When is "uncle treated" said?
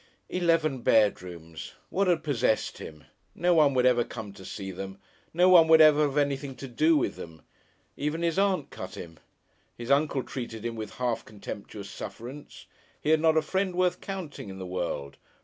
9.91-10.65